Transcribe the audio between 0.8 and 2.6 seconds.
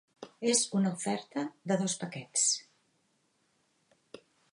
oferta de dos paquets.